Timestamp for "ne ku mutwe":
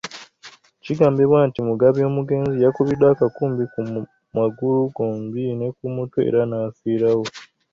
5.57-6.19